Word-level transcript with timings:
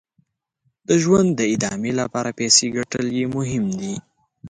د 0.87 0.89
ژوند 1.03 1.29
د 1.35 1.41
ادامې 1.53 1.91
لپاره 2.01 2.35
پیسې 2.39 2.65
ګټل 2.77 3.05
یې 3.17 3.25
مهم 3.35 3.65
دي. 3.79 3.93